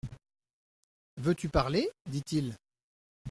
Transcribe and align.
Veux-tu 1.17 1.47
parler? 1.47 1.87
dit-il. 2.09 2.57